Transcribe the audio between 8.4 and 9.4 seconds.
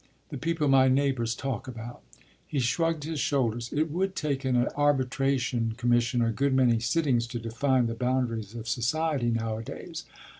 of society